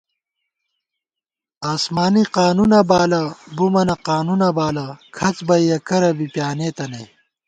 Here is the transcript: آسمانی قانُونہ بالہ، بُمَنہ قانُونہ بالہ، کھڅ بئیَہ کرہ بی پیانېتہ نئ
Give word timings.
آسمانی 1.73 2.23
قانُونہ 2.37 2.81
بالہ، 2.89 3.23
بُمَنہ 3.55 3.95
قانُونہ 4.07 4.49
بالہ، 4.57 4.85
کھڅ 5.15 5.37
بئیَہ 5.47 5.77
کرہ 5.87 6.11
بی 6.17 6.27
پیانېتہ 6.33 6.85
نئ 6.91 7.05